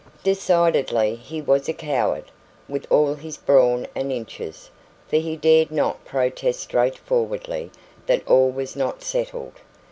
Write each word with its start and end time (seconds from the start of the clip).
Decidedly 0.23 1.13
he 1.13 1.43
was 1.43 1.69
a 1.69 1.73
coward, 1.73 2.31
with 2.67 2.87
all 2.91 3.13
his 3.13 3.37
brawn 3.37 3.85
and 3.93 4.11
inches; 4.11 4.71
for 5.07 5.17
he 5.17 5.35
dared 5.37 5.69
not 5.69 6.03
protest 6.05 6.61
straight 6.61 6.97
forwardly 6.97 7.69
that 8.07 8.27
all 8.27 8.49
was 8.49 8.75
not 8.75 9.03
settled. 9.03 9.53